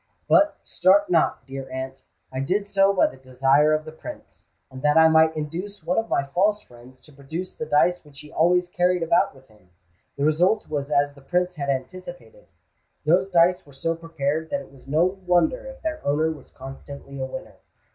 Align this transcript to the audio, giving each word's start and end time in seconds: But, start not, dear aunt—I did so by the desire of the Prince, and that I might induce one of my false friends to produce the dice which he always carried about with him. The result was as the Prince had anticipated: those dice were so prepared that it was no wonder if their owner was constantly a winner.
But, 0.27 0.57
start 0.63 1.11
not, 1.11 1.45
dear 1.45 1.69
aunt—I 1.71 2.39
did 2.39 2.67
so 2.67 2.91
by 2.91 3.05
the 3.05 3.17
desire 3.17 3.71
of 3.71 3.85
the 3.85 3.91
Prince, 3.91 4.49
and 4.71 4.81
that 4.81 4.97
I 4.97 5.07
might 5.07 5.37
induce 5.37 5.83
one 5.83 5.99
of 5.99 6.09
my 6.09 6.23
false 6.23 6.59
friends 6.63 6.99
to 7.01 7.13
produce 7.13 7.53
the 7.53 7.67
dice 7.67 8.03
which 8.03 8.21
he 8.21 8.31
always 8.31 8.67
carried 8.67 9.03
about 9.03 9.35
with 9.35 9.47
him. 9.47 9.69
The 10.17 10.25
result 10.25 10.67
was 10.67 10.89
as 10.89 11.13
the 11.13 11.21
Prince 11.21 11.57
had 11.57 11.69
anticipated: 11.69 12.47
those 13.05 13.29
dice 13.29 13.63
were 13.63 13.73
so 13.73 13.93
prepared 13.95 14.49
that 14.49 14.61
it 14.61 14.71
was 14.71 14.87
no 14.87 15.05
wonder 15.05 15.67
if 15.67 15.83
their 15.83 16.01
owner 16.03 16.31
was 16.31 16.49
constantly 16.49 17.19
a 17.19 17.25
winner. 17.27 17.57